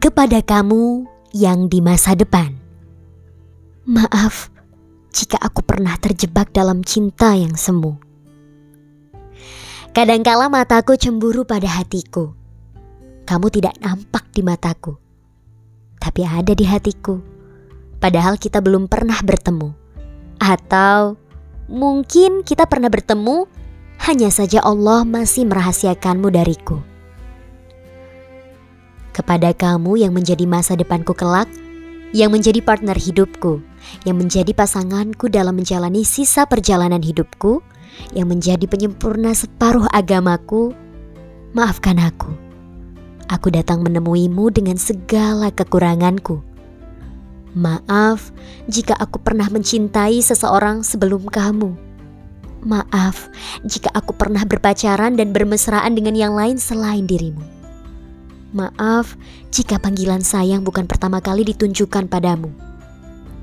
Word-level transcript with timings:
kepada 0.00 0.40
kamu 0.40 1.04
yang 1.36 1.68
di 1.68 1.84
masa 1.84 2.16
depan. 2.16 2.56
Maaf 3.84 4.48
jika 5.12 5.36
aku 5.36 5.60
pernah 5.60 5.92
terjebak 6.00 6.56
dalam 6.56 6.80
cinta 6.80 7.36
yang 7.36 7.52
semu. 7.52 8.00
Kadangkala 9.92 10.48
mataku 10.48 10.96
cemburu 10.96 11.44
pada 11.44 11.68
hatiku. 11.68 12.32
Kamu 13.28 13.46
tidak 13.52 13.76
nampak 13.84 14.32
di 14.32 14.40
mataku, 14.40 14.96
tapi 16.00 16.24
ada 16.24 16.56
di 16.56 16.64
hatiku. 16.64 17.20
Padahal 18.00 18.40
kita 18.40 18.64
belum 18.64 18.88
pernah 18.88 19.20
bertemu, 19.20 19.70
atau 20.40 21.20
mungkin 21.68 22.40
kita 22.42 22.64
pernah 22.64 22.88
bertemu, 22.88 23.44
hanya 24.08 24.32
saja 24.32 24.64
Allah 24.64 25.04
masih 25.04 25.44
merahasiakanmu 25.44 26.32
dariku 26.32 26.89
kepada 29.20 29.52
kamu 29.52 30.00
yang 30.00 30.16
menjadi 30.16 30.48
masa 30.48 30.72
depanku 30.72 31.12
kelak, 31.12 31.46
yang 32.16 32.32
menjadi 32.32 32.64
partner 32.64 32.96
hidupku, 32.96 33.60
yang 34.08 34.16
menjadi 34.16 34.56
pasanganku 34.56 35.28
dalam 35.28 35.60
menjalani 35.60 36.02
sisa 36.02 36.48
perjalanan 36.48 37.04
hidupku, 37.04 37.60
yang 38.16 38.32
menjadi 38.32 38.64
penyempurna 38.64 39.36
separuh 39.36 39.84
agamaku. 39.92 40.72
Maafkan 41.52 42.00
aku. 42.00 42.32
Aku 43.28 43.52
datang 43.52 43.84
menemuimu 43.84 44.50
dengan 44.50 44.80
segala 44.80 45.52
kekuranganku. 45.52 46.42
Maaf 47.54 48.30
jika 48.70 48.94
aku 48.98 49.18
pernah 49.22 49.46
mencintai 49.50 50.22
seseorang 50.22 50.86
sebelum 50.86 51.26
kamu. 51.28 51.74
Maaf 52.62 53.30
jika 53.66 53.90
aku 53.94 54.14
pernah 54.14 54.46
berpacaran 54.46 55.18
dan 55.18 55.34
bermesraan 55.34 55.94
dengan 55.98 56.14
yang 56.14 56.34
lain 56.34 56.58
selain 56.58 57.06
dirimu. 57.06 57.59
Maaf 58.50 59.14
jika 59.54 59.78
panggilan 59.78 60.26
sayang 60.26 60.66
bukan 60.66 60.90
pertama 60.90 61.22
kali 61.22 61.46
ditunjukkan 61.54 62.10
padamu, 62.10 62.50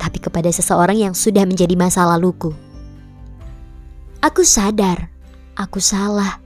tapi 0.00 0.16
kepada 0.16 0.48
seseorang 0.48 0.96
yang 0.96 1.12
sudah 1.12 1.44
menjadi 1.44 1.76
masa 1.76 2.08
laluku. 2.08 2.56
Aku 4.24 4.40
sadar, 4.40 5.12
aku 5.52 5.76
salah. 5.76 6.40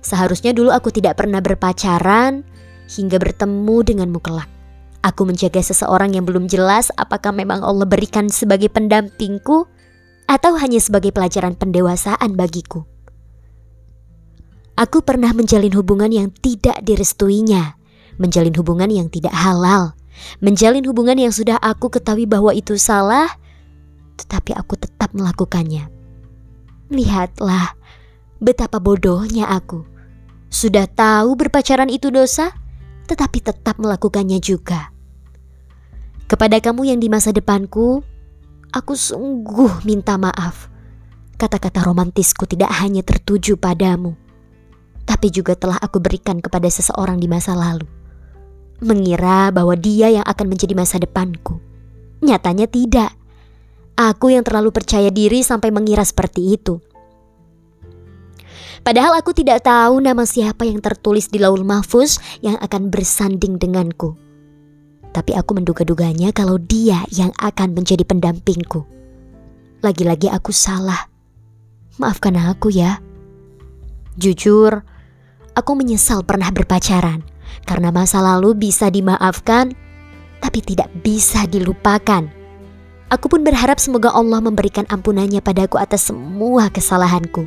Seharusnya 0.00 0.56
dulu 0.56 0.72
aku 0.72 0.88
tidak 0.88 1.20
pernah 1.20 1.44
berpacaran 1.44 2.48
hingga 2.88 3.20
bertemu 3.20 3.76
denganmu 3.84 4.20
kelak. 4.24 4.48
Aku 5.04 5.28
menjaga 5.28 5.60
seseorang 5.60 6.16
yang 6.16 6.24
belum 6.24 6.48
jelas 6.48 6.88
apakah 6.96 7.30
memang 7.30 7.60
Allah 7.60 7.84
berikan 7.84 8.32
sebagai 8.32 8.72
pendampingku 8.72 9.68
atau 10.24 10.52
hanya 10.56 10.80
sebagai 10.80 11.12
pelajaran 11.12 11.54
pendewasaan 11.60 12.32
bagiku. 12.34 12.88
Aku 14.80 15.04
pernah 15.04 15.36
menjalin 15.36 15.76
hubungan 15.76 16.08
yang 16.08 16.28
tidak 16.32 16.80
direstuinya 16.80 17.77
menjalin 18.18 18.52
hubungan 18.58 18.90
yang 18.90 19.08
tidak 19.08 19.32
halal, 19.32 19.94
menjalin 20.42 20.84
hubungan 20.84 21.16
yang 21.16 21.32
sudah 21.32 21.56
aku 21.58 21.88
ketahui 21.88 22.26
bahwa 22.26 22.50
itu 22.52 22.74
salah, 22.76 23.30
tetapi 24.18 24.52
aku 24.58 24.74
tetap 24.74 25.14
melakukannya. 25.14 25.86
Lihatlah 26.90 27.78
betapa 28.42 28.82
bodohnya 28.82 29.46
aku. 29.48 29.86
Sudah 30.48 30.88
tahu 30.90 31.38
berpacaran 31.38 31.92
itu 31.92 32.10
dosa, 32.10 32.50
tetapi 33.06 33.44
tetap 33.44 33.78
melakukannya 33.78 34.40
juga. 34.42 34.90
Kepada 36.28 36.60
kamu 36.60 36.92
yang 36.92 37.00
di 37.00 37.08
masa 37.08 37.32
depanku, 37.32 38.04
aku 38.72 38.92
sungguh 38.92 39.84
minta 39.84 40.16
maaf. 40.20 40.68
Kata-kata 41.38 41.86
romantisku 41.86 42.50
tidak 42.50 42.74
hanya 42.82 43.06
tertuju 43.06 43.54
padamu, 43.54 44.18
tapi 45.06 45.30
juga 45.30 45.54
telah 45.54 45.78
aku 45.78 46.02
berikan 46.02 46.42
kepada 46.42 46.66
seseorang 46.66 47.22
di 47.22 47.30
masa 47.30 47.54
lalu 47.54 47.97
mengira 48.78 49.50
bahwa 49.50 49.74
dia 49.74 50.10
yang 50.10 50.26
akan 50.26 50.46
menjadi 50.54 50.74
masa 50.74 51.02
depanku. 51.02 51.58
Nyatanya 52.22 52.66
tidak. 52.70 53.14
Aku 53.98 54.30
yang 54.30 54.46
terlalu 54.46 54.70
percaya 54.70 55.10
diri 55.10 55.42
sampai 55.42 55.74
mengira 55.74 56.06
seperti 56.06 56.54
itu. 56.54 56.78
Padahal 58.86 59.18
aku 59.18 59.34
tidak 59.34 59.66
tahu 59.66 59.98
nama 59.98 60.22
siapa 60.22 60.62
yang 60.62 60.78
tertulis 60.78 61.26
di 61.26 61.42
laul 61.42 61.66
mahfuz 61.66 62.22
yang 62.38 62.54
akan 62.62 62.94
bersanding 62.94 63.58
denganku. 63.58 64.14
Tapi 65.10 65.34
aku 65.34 65.58
menduga-duganya 65.58 66.30
kalau 66.30 66.62
dia 66.62 67.02
yang 67.10 67.34
akan 67.42 67.74
menjadi 67.74 68.06
pendampingku. 68.06 68.86
Lagi-lagi 69.82 70.30
aku 70.30 70.54
salah. 70.54 71.10
Maafkan 71.98 72.38
aku 72.38 72.70
ya. 72.70 73.02
Jujur, 74.14 74.86
aku 75.58 75.70
menyesal 75.74 76.22
pernah 76.22 76.54
berpacaran 76.54 77.26
karena 77.68 77.92
masa 77.92 78.24
lalu 78.24 78.56
bisa 78.56 78.88
dimaafkan, 78.88 79.76
tapi 80.40 80.64
tidak 80.64 80.88
bisa 81.04 81.44
dilupakan. 81.44 82.24
Aku 83.12 83.28
pun 83.28 83.44
berharap 83.44 83.76
semoga 83.76 84.08
Allah 84.16 84.40
memberikan 84.40 84.88
ampunannya 84.88 85.44
padaku 85.44 85.76
atas 85.76 86.08
semua 86.08 86.72
kesalahanku. 86.72 87.44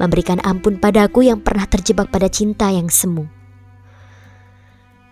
Memberikan 0.00 0.40
ampun 0.40 0.80
padaku 0.80 1.28
yang 1.28 1.44
pernah 1.44 1.68
terjebak 1.68 2.08
pada 2.08 2.32
cinta 2.32 2.72
yang 2.72 2.88
semu. 2.88 3.28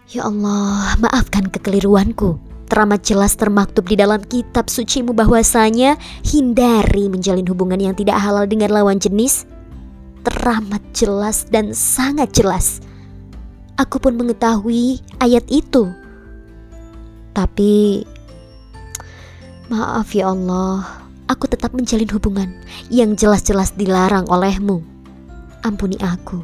Ya 0.08 0.24
Allah, 0.24 0.96
maafkan 0.96 1.52
kekeliruanku. 1.52 2.40
Teramat 2.68 3.00
jelas 3.04 3.36
termaktub 3.36 3.84
di 3.88 3.96
dalam 3.96 4.20
kitab 4.24 4.68
sucimu 4.68 5.12
bahwasanya 5.12 5.96
hindari 6.24 7.08
menjalin 7.08 7.48
hubungan 7.48 7.80
yang 7.80 7.96
tidak 7.96 8.20
halal 8.20 8.44
dengan 8.44 8.72
lawan 8.72 9.00
jenis. 9.00 9.44
Teramat 10.24 10.84
jelas 10.92 11.48
dan 11.48 11.72
sangat 11.72 12.32
jelas 12.36 12.84
Aku 13.78 14.02
pun 14.02 14.18
mengetahui 14.18 14.98
ayat 15.22 15.46
itu. 15.46 15.86
Tapi 17.30 18.02
maaf 19.70 20.10
ya 20.10 20.34
Allah, 20.34 20.82
aku 21.30 21.46
tetap 21.46 21.70
menjalin 21.70 22.10
hubungan 22.10 22.50
yang 22.90 23.14
jelas-jelas 23.14 23.78
dilarang 23.78 24.26
olehmu. 24.26 24.82
Ampuni 25.62 25.94
aku. 26.02 26.42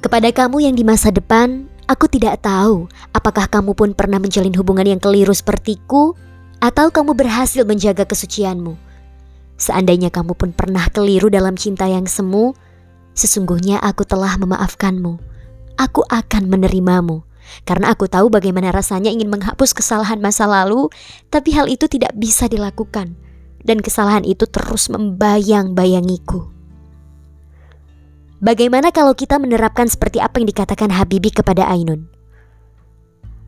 Kepada 0.00 0.32
kamu 0.32 0.64
yang 0.64 0.74
di 0.78 0.84
masa 0.86 1.12
depan, 1.12 1.68
aku 1.84 2.08
tidak 2.08 2.40
tahu 2.40 2.88
apakah 3.12 3.44
kamu 3.52 3.76
pun 3.76 3.90
pernah 3.92 4.16
menjalin 4.16 4.56
hubungan 4.56 4.96
yang 4.96 5.00
keliru 5.02 5.36
sepertiku 5.36 6.16
atau 6.56 6.88
kamu 6.88 7.12
berhasil 7.12 7.68
menjaga 7.68 8.08
kesucianmu. 8.08 8.80
Seandainya 9.60 10.08
kamu 10.08 10.36
pun 10.36 10.56
pernah 10.56 10.88
keliru 10.88 11.28
dalam 11.28 11.56
cinta 11.56 11.88
yang 11.88 12.04
semu, 12.04 12.52
Sesungguhnya 13.16 13.80
aku 13.80 14.04
telah 14.04 14.36
memaafkanmu. 14.36 15.16
Aku 15.80 16.04
akan 16.04 16.52
menerimamu. 16.52 17.24
Karena 17.64 17.96
aku 17.96 18.04
tahu 18.10 18.28
bagaimana 18.28 18.74
rasanya 18.74 19.08
ingin 19.08 19.32
menghapus 19.32 19.72
kesalahan 19.72 20.20
masa 20.20 20.44
lalu, 20.44 20.92
tapi 21.32 21.56
hal 21.56 21.70
itu 21.70 21.88
tidak 21.88 22.12
bisa 22.12 22.44
dilakukan. 22.44 23.16
Dan 23.64 23.80
kesalahan 23.80 24.22
itu 24.22 24.44
terus 24.44 24.92
membayang-bayangiku. 24.92 26.52
Bagaimana 28.36 28.92
kalau 28.92 29.16
kita 29.16 29.40
menerapkan 29.40 29.88
seperti 29.88 30.20
apa 30.20 30.36
yang 30.36 30.52
dikatakan 30.52 30.92
Habibi 30.92 31.32
kepada 31.32 31.64
Ainun? 31.72 32.04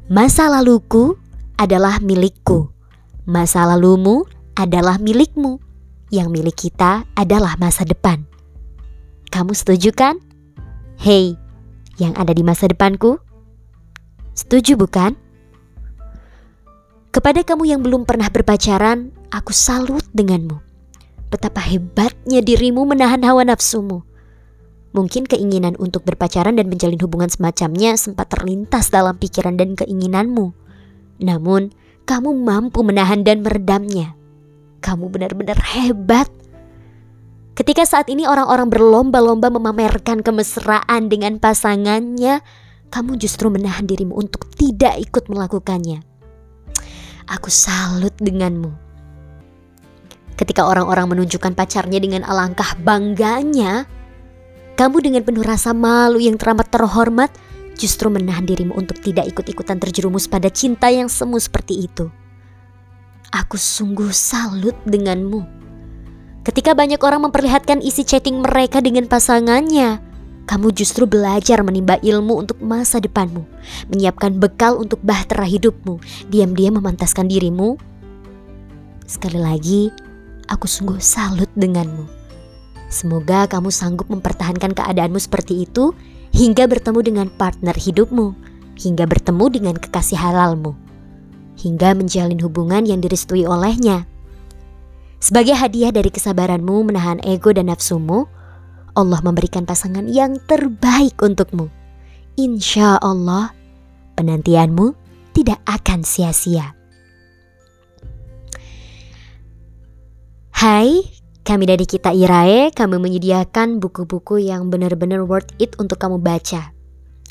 Masa 0.08 0.48
laluku 0.48 1.20
adalah 1.60 2.00
milikku. 2.00 2.72
Masa 3.28 3.68
lalumu 3.68 4.24
adalah 4.56 4.96
milikmu. 4.96 5.60
Yang 6.08 6.28
milik 6.32 6.56
kita 6.56 7.04
adalah 7.12 7.60
masa 7.60 7.84
depan. 7.84 8.24
Kamu 9.28 9.52
setuju 9.52 9.92
kan? 9.92 10.16
Hei, 10.98 11.36
yang 12.00 12.16
ada 12.16 12.32
di 12.32 12.40
masa 12.40 12.66
depanku? 12.66 13.20
Setuju 14.32 14.80
bukan? 14.80 15.12
Kepada 17.12 17.44
kamu 17.44 17.68
yang 17.68 17.80
belum 17.84 18.08
pernah 18.08 18.30
berpacaran, 18.32 19.12
aku 19.28 19.52
salut 19.52 20.04
denganmu. 20.16 20.60
Betapa 21.28 21.60
hebatnya 21.60 22.40
dirimu 22.40 22.88
menahan 22.88 23.20
hawa 23.20 23.44
nafsumu. 23.44 24.06
Mungkin 24.96 25.28
keinginan 25.28 25.76
untuk 25.76 26.08
berpacaran 26.08 26.56
dan 26.56 26.72
menjalin 26.72 26.96
hubungan 27.04 27.28
semacamnya 27.28 28.00
sempat 28.00 28.32
terlintas 28.32 28.88
dalam 28.88 29.20
pikiran 29.20 29.60
dan 29.60 29.76
keinginanmu. 29.76 30.56
Namun, 31.20 31.76
kamu 32.08 32.32
mampu 32.32 32.80
menahan 32.80 33.20
dan 33.20 33.44
meredamnya. 33.44 34.16
Kamu 34.80 35.12
benar-benar 35.12 35.60
hebat. 35.60 36.32
Ketika 37.58 37.82
saat 37.82 38.06
ini 38.06 38.22
orang-orang 38.22 38.70
berlomba-lomba 38.70 39.50
memamerkan 39.50 40.22
kemesraan 40.22 41.10
dengan 41.10 41.42
pasangannya, 41.42 42.38
kamu 42.86 43.18
justru 43.18 43.50
menahan 43.50 43.82
dirimu 43.82 44.14
untuk 44.14 44.46
tidak 44.54 44.94
ikut 45.02 45.26
melakukannya. 45.26 46.06
Aku 47.26 47.50
salut 47.50 48.14
denganmu. 48.22 48.70
Ketika 50.38 50.70
orang-orang 50.70 51.18
menunjukkan 51.18 51.58
pacarnya 51.58 51.98
dengan 51.98 52.22
alangkah 52.22 52.78
bangganya, 52.78 53.90
kamu 54.78 55.10
dengan 55.10 55.26
penuh 55.26 55.42
rasa 55.42 55.74
malu 55.74 56.22
yang 56.22 56.38
teramat 56.38 56.70
terhormat 56.70 57.34
justru 57.74 58.06
menahan 58.06 58.46
dirimu 58.46 58.78
untuk 58.78 59.02
tidak 59.02 59.26
ikut-ikutan 59.34 59.82
terjerumus 59.82 60.30
pada 60.30 60.46
cinta 60.46 60.94
yang 60.94 61.10
semu 61.10 61.42
seperti 61.42 61.90
itu. 61.90 62.06
Aku 63.34 63.58
sungguh 63.58 64.14
salut 64.14 64.78
denganmu. 64.86 65.67
Ketika 66.48 66.72
banyak 66.72 66.96
orang 67.04 67.28
memperlihatkan 67.28 67.84
isi 67.84 68.08
chatting 68.08 68.40
mereka 68.40 68.80
dengan 68.80 69.04
pasangannya, 69.04 70.00
kamu 70.48 70.72
justru 70.72 71.04
belajar 71.04 71.60
menimba 71.60 72.00
ilmu 72.00 72.40
untuk 72.40 72.56
masa 72.64 73.04
depanmu, 73.04 73.44
menyiapkan 73.92 74.32
bekal 74.40 74.80
untuk 74.80 74.96
bahtera 75.04 75.44
hidupmu, 75.44 76.00
diam-diam 76.32 76.80
memantaskan 76.80 77.28
dirimu. 77.28 77.76
Sekali 79.04 79.36
lagi, 79.36 79.92
aku 80.48 80.64
sungguh 80.64 80.96
salut 81.04 81.52
denganmu. 81.52 82.08
Semoga 82.88 83.44
kamu 83.44 83.68
sanggup 83.68 84.08
mempertahankan 84.08 84.72
keadaanmu 84.72 85.20
seperti 85.20 85.68
itu 85.68 85.92
hingga 86.32 86.64
bertemu 86.64 87.00
dengan 87.04 87.26
partner 87.28 87.76
hidupmu, 87.76 88.32
hingga 88.80 89.04
bertemu 89.04 89.44
dengan 89.52 89.76
kekasih 89.76 90.16
halalmu, 90.16 90.72
hingga 91.60 91.92
menjalin 91.92 92.40
hubungan 92.40 92.88
yang 92.88 93.04
direstui 93.04 93.44
olehnya. 93.44 94.08
Sebagai 95.18 95.58
hadiah 95.58 95.90
dari 95.90 96.14
kesabaranmu 96.14 96.86
menahan 96.86 97.18
ego 97.26 97.50
dan 97.50 97.66
nafsumu, 97.74 98.30
Allah 98.94 99.18
memberikan 99.26 99.66
pasangan 99.66 100.06
yang 100.06 100.38
terbaik 100.46 101.18
untukmu. 101.18 101.66
Insya 102.38 103.02
Allah, 103.02 103.50
penantianmu 104.14 104.94
tidak 105.34 105.58
akan 105.66 106.06
sia-sia. 106.06 106.74
Hai, 110.54 111.02
kami 111.42 111.64
dari 111.66 111.86
Kita 111.86 112.10
Irae, 112.14 112.74
kami 112.74 112.98
menyediakan 112.98 113.78
buku-buku 113.78 114.42
yang 114.42 114.70
benar-benar 114.70 115.22
worth 115.26 115.50
it 115.58 115.74
untuk 115.82 115.98
kamu 116.02 116.18
baca. 116.18 116.74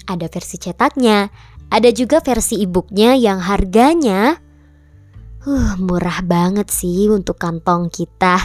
Ada 0.07 0.31
versi 0.31 0.55
cetaknya, 0.59 1.27
ada 1.67 1.89
juga 1.91 2.23
versi 2.23 2.63
e-booknya 2.63 3.19
yang 3.19 3.43
harganya 3.43 4.39
uh, 5.47 5.73
murah 5.79 6.19
banget 6.21 6.67
sih 6.67 7.07
untuk 7.07 7.39
kantong 7.39 7.87
kita. 7.87 8.37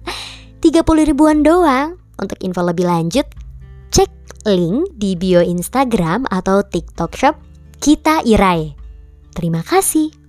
30 0.62 1.10
ribuan 1.10 1.42
doang. 1.42 1.98
Untuk 2.16 2.40
info 2.40 2.64
lebih 2.64 2.88
lanjut, 2.88 3.28
cek 3.92 4.08
link 4.48 4.88
di 4.96 5.12
bio 5.20 5.44
Instagram 5.44 6.24
atau 6.32 6.64
TikTok 6.64 7.12
Shop 7.12 7.36
Kita 7.76 8.24
Irai. 8.24 8.72
Terima 9.36 9.60
kasih. 9.60 10.25